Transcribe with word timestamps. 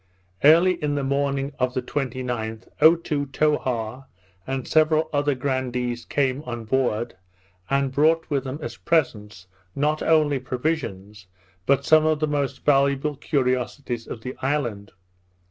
Early 0.43 0.81
in 0.83 0.95
the 0.95 1.03
morning 1.03 1.53
of 1.59 1.75
the 1.75 1.81
29th, 1.83 2.67
Otoo, 2.81 3.27
Towha, 3.27 4.07
and 4.47 4.67
several 4.67 5.11
other 5.13 5.35
grandees, 5.35 6.05
came 6.05 6.41
on 6.41 6.65
board, 6.65 7.15
and 7.69 7.91
brought 7.91 8.27
with 8.27 8.43
them 8.45 8.57
as 8.63 8.77
presents, 8.77 9.45
not 9.75 10.01
only 10.01 10.39
provisions, 10.39 11.27
but 11.67 11.85
some 11.85 12.07
of 12.07 12.19
the 12.19 12.25
most 12.25 12.65
valuable 12.65 13.15
curiosities 13.15 14.07
of 14.07 14.21
the 14.21 14.35
island. 14.41 14.91